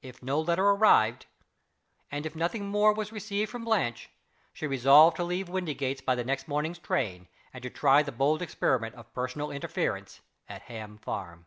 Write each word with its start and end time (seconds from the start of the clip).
If 0.00 0.22
no 0.22 0.40
letter 0.40 0.64
arrived, 0.64 1.26
and 2.10 2.24
if 2.24 2.34
nothing 2.34 2.66
more 2.66 2.94
was 2.94 3.12
received 3.12 3.50
from 3.50 3.66
Blanche, 3.66 4.08
she 4.54 4.66
resolved 4.66 5.16
to 5.18 5.22
leave 5.24 5.50
Windygates 5.50 6.00
by 6.00 6.14
the 6.14 6.24
next 6.24 6.48
morning's 6.48 6.78
train, 6.78 7.28
and 7.52 7.62
to 7.62 7.68
try 7.68 8.02
the 8.02 8.10
bold 8.10 8.40
experiment 8.40 8.94
of 8.94 9.12
personal 9.12 9.50
interference 9.50 10.22
at 10.48 10.62
Ham 10.62 10.96
Farm. 10.96 11.44